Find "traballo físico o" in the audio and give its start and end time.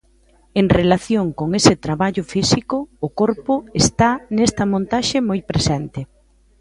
1.85-3.07